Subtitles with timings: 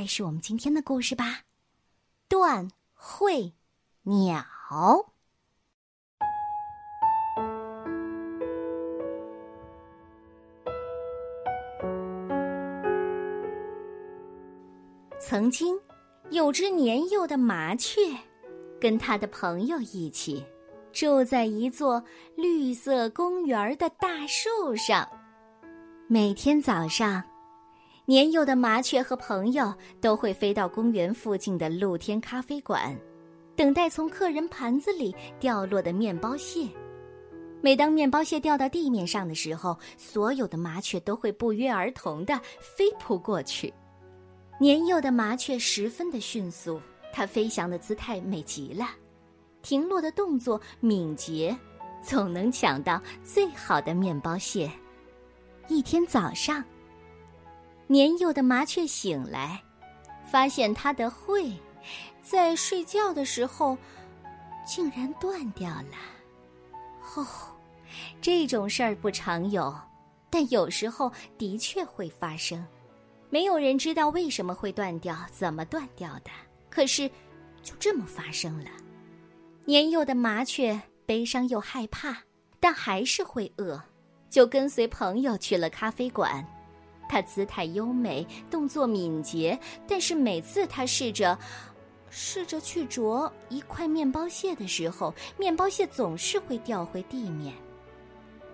[0.00, 1.40] 开始我们今天的故事吧。
[2.26, 3.52] 断喙
[4.04, 4.42] 鸟。
[15.18, 15.78] 曾经，
[16.30, 18.00] 有只年幼的麻雀，
[18.80, 20.42] 跟他的朋友一起，
[20.94, 22.02] 住在一座
[22.38, 25.06] 绿色公园的大树上。
[26.08, 27.22] 每天早上，
[28.10, 32.98] 年幼的麻雀和朋友都会飞到公园附近的露天咖啡馆，
[33.54, 36.66] 等待从客人盘子里掉落的面包屑。
[37.60, 43.72] 每当面包屑掉到地面上的时候，所有的麻雀都会不约而同的飞扑过去。
[44.58, 46.80] 年幼的麻雀十分的迅速，
[47.12, 48.88] 它飞翔的姿态美极了，
[49.62, 51.56] 停落的动作敏捷，
[52.02, 54.68] 总能抢到最好的面包屑。
[55.68, 56.64] 一天早上，
[57.90, 59.60] 年幼的麻雀醒来，
[60.24, 61.60] 发现它的喙
[62.22, 63.76] 在睡觉的时候
[64.64, 65.96] 竟然断掉了。
[67.16, 67.26] 哦，
[68.22, 69.76] 这种事儿不常有，
[70.30, 72.64] 但有时候的确会发生。
[73.28, 76.30] 没有人知道为什么会断掉，怎么断掉的。
[76.70, 77.10] 可是，
[77.60, 78.70] 就这么发生了。
[79.64, 82.16] 年幼的麻雀悲伤又害怕，
[82.60, 83.82] 但还是会饿，
[84.30, 86.46] 就跟随朋友去了咖啡馆。
[87.10, 89.58] 它姿态优美，动作敏捷，
[89.88, 91.36] 但是每次它试着
[92.08, 97.52] 试着去啄一块面包屑的时候，面包屑总是会掉回地面。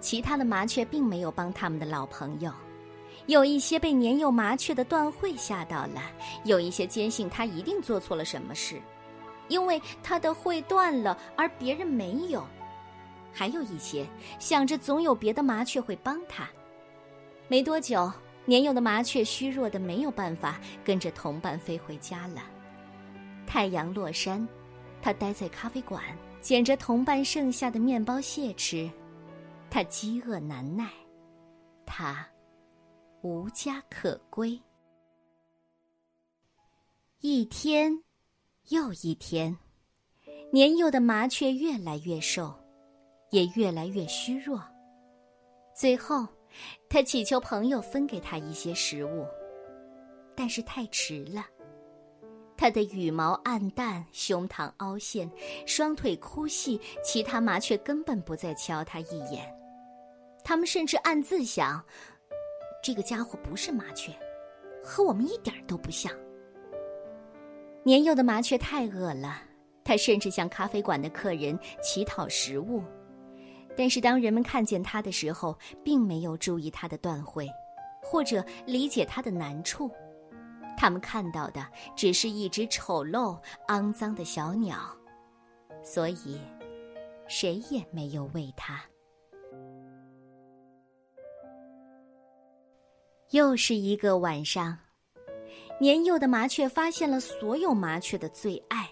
[0.00, 2.52] 其他的麻雀并没有帮他们的老朋友。
[3.26, 6.02] 有一些被年幼麻雀的断喙吓到了，
[6.44, 8.78] 有一些坚信他一定做错了什么事，
[9.48, 12.42] 因为他的喙断了，而别人没有；
[13.32, 14.06] 还有一些
[14.38, 16.46] 想着总有别的麻雀会帮他。
[17.48, 18.10] 没多久，
[18.44, 22.42] 年幼的麻雀虚弱的没有办法跟着同伴飞回家了。
[23.46, 24.46] 太阳落山，
[25.00, 26.02] 它待在咖啡馆，
[26.40, 28.90] 捡着同伴剩下的面包屑吃，
[29.70, 30.90] 它饥饿难耐，
[31.86, 32.26] 他。
[33.22, 34.60] 无家可归。
[37.20, 38.02] 一天
[38.70, 39.56] 又一天，
[40.52, 42.52] 年幼的麻雀越来越瘦，
[43.30, 44.60] 也越来越虚弱。
[45.72, 46.26] 最后，
[46.92, 49.26] 他祈求朋友分给他一些食物，
[50.36, 51.46] 但是太迟了。
[52.54, 55.28] 他的羽毛暗淡，胸膛凹陷，
[55.66, 59.50] 双腿枯细，其他麻雀根本不再瞧他一眼。
[60.44, 61.82] 他们甚至暗自想。
[62.82, 64.12] 这个家伙不是麻雀，
[64.84, 66.12] 和我们一点都不像。
[67.84, 69.40] 年幼的麻雀太饿了，
[69.82, 72.82] 他甚至向咖啡馆的客人乞讨食物。
[73.76, 77.48] 但是当人们看见它的时候，并没有注意它的断喙，
[78.02, 79.90] 或者理解它的难处。
[80.76, 84.78] 他们看到的只是一只丑陋、肮脏的小鸟，
[85.82, 86.40] 所以
[87.28, 88.80] 谁也没有喂它。
[93.30, 94.76] 又是一个晚上，
[95.80, 98.90] 年幼的麻雀发现了所有麻雀的最爱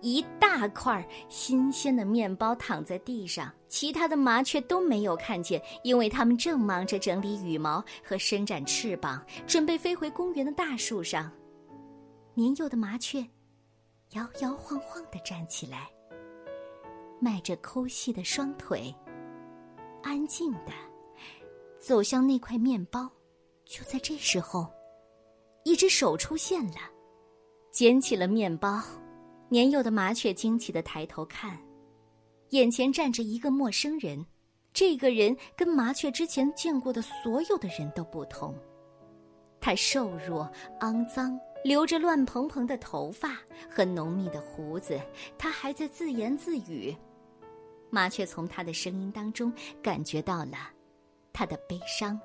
[0.00, 3.52] 一大块新鲜的面包躺在地上。
[3.68, 11.30] 其他的麻雀都没有看见，因为它们正忙着整理羽毛和伸展翅膀，准备飞回公园的大树上。
[12.32, 13.18] 年幼的麻雀
[14.12, 15.90] 摇摇晃晃地站起来，
[17.20, 18.94] 迈着抠细的双腿，
[20.02, 20.72] 安静地
[21.78, 23.10] 走向那块面包。
[23.66, 24.66] 就在这时候，
[25.64, 26.78] 一只手出现了，
[27.70, 28.80] 捡起了面包。
[29.50, 31.58] 年幼的麻雀惊奇的抬头看，
[32.50, 34.24] 眼前站着一个陌生人。
[34.74, 38.54] 这个人跟麻雀之前见过的所有的人都不同，
[39.58, 40.48] 他瘦弱、
[40.80, 43.38] 肮脏，留着乱蓬蓬的头发
[43.70, 45.00] 和浓密的胡子。
[45.38, 46.94] 他还在自言自语。
[47.90, 49.50] 麻雀从他的声音当中
[49.82, 50.70] 感觉到了
[51.32, 52.20] 他的悲伤。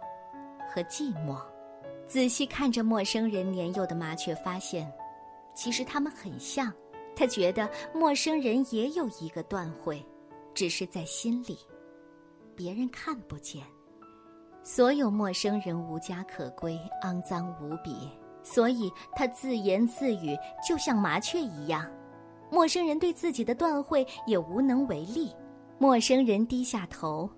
[0.70, 1.40] 和寂寞，
[2.08, 4.92] 仔细看着陌生人，年幼的麻雀发现，
[5.56, 6.74] 其实他们很像。
[7.16, 10.04] 他觉得陌生人也有一个断会，
[10.54, 11.58] 只是在心里，
[12.56, 13.64] 别人看不见。
[14.64, 18.10] 所有陌生人无家可归，肮脏无比，
[18.44, 20.38] 所以他自言自语，
[20.68, 21.86] 就像麻雀一样。
[22.50, 25.32] 陌生人对自己的断会也无能为力。
[25.80, 27.30] 陌生人低下头。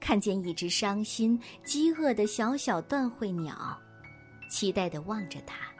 [0.00, 3.56] 看见一只伤心、饥饿的小小断喙鸟，
[4.50, 5.73] 期待的望着他。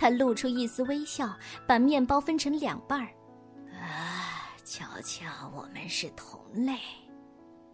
[0.00, 1.36] 他露出一丝微笑，
[1.66, 3.08] 把面包分成两半儿。
[3.78, 6.78] 啊，瞧瞧，我们是同类。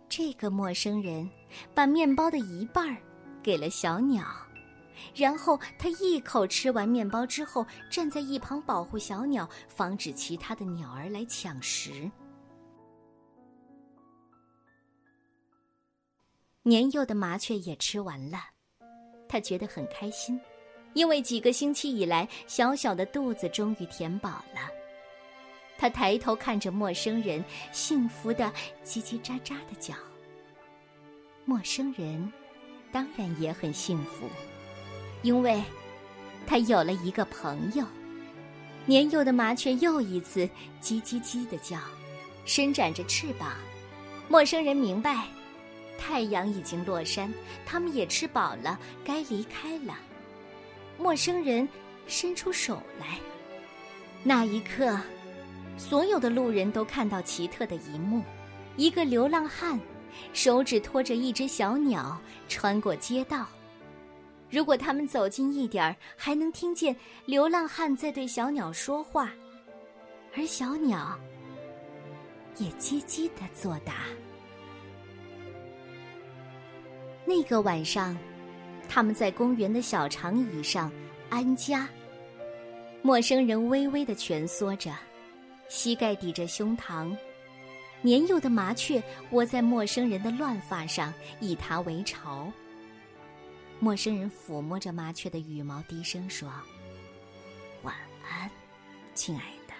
[0.08, 1.30] 这个陌生人
[1.72, 3.00] 把面包的一半儿
[3.44, 4.26] 给了小鸟，
[5.14, 12.10] 然后他一口吃完面包之后，站在一旁保护小鸟，防止其他的鸟儿来抢食。
[16.64, 18.40] 年幼的麻雀也吃完了，
[19.28, 20.40] 他觉得很开心，
[20.96, 24.62] 因为几个星期以来，小小的肚子终于填饱了。
[25.76, 28.50] 它抬头看着陌生人，幸福的
[28.82, 29.94] 叽叽喳喳的叫。
[31.44, 32.32] 陌生人
[32.90, 34.26] 当然也很幸福，
[35.20, 35.62] 因为
[36.46, 37.84] 他有了一个朋友。
[38.86, 40.48] 年幼的麻雀又一次
[40.80, 41.76] 叽叽叽的叫，
[42.46, 43.52] 伸展着翅膀。
[44.28, 45.26] 陌生人明白。
[45.98, 47.30] 太阳已经落山，
[47.66, 49.94] 他们也吃饱了，该离开了。
[50.98, 51.68] 陌生人
[52.06, 53.18] 伸出手来，
[54.22, 54.98] 那一刻，
[55.76, 58.22] 所有的路人都看到奇特的一幕：
[58.76, 59.78] 一个流浪汉，
[60.32, 63.46] 手指托着一只小鸟，穿过街道。
[64.50, 66.94] 如果他们走近一点儿，还能听见
[67.24, 69.30] 流浪汉在对小鸟说话，
[70.36, 71.18] 而小鸟
[72.56, 74.04] 也叽叽的作答。
[77.26, 78.16] 那个晚上，
[78.88, 80.90] 他们在公园的小长椅上
[81.28, 81.88] 安家。
[83.02, 84.92] 陌生人微微的蜷缩着，
[85.68, 87.16] 膝盖抵着胸膛。
[88.02, 92.50] 年幼的麻雀窝在陌生人的乱发上，以它为巢。
[93.78, 96.50] 陌生人抚摸着麻雀的羽毛，低声说
[97.82, 97.94] ：“晚
[98.28, 98.50] 安，
[99.14, 99.74] 亲爱的。”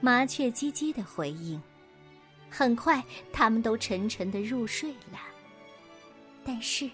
[0.00, 1.60] 麻雀叽叽的回应。
[2.48, 3.02] 很快，
[3.32, 5.18] 他们都沉沉的入睡了。
[6.44, 6.88] 但是，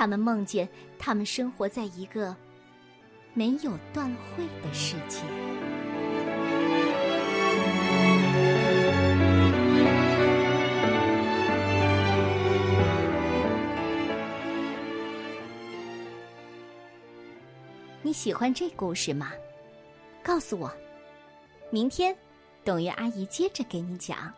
[0.00, 0.66] 他们梦见
[0.98, 2.34] 他们生活在一个
[3.34, 5.18] 没有断会的世界。
[18.00, 19.32] 你喜欢这故事吗？
[20.24, 20.72] 告诉我，
[21.70, 22.16] 明天，
[22.64, 24.32] 董月阿姨接着给你讲。